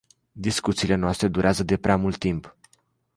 Discuțiile 0.31 0.95
noastre 0.95 1.27
durează 1.27 1.63
de 1.63 1.77
prea 1.77 1.97
mult 1.97 2.17
timp. 2.17 2.55